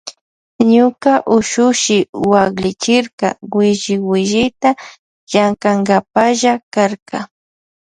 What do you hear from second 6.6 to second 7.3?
karka.